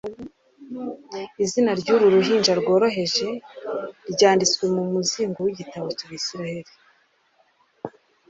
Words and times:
Izina 1.43 1.71
ry'uru 1.79 2.05
ruhinja 2.15 2.51
rworoheje, 2.59 3.27
ryanditswe 4.11 4.63
mu 4.75 4.83
muzingo 4.93 5.37
w'igitabo 5.45 5.87
cya 5.99 6.09
Isiraheli, 6.19 6.71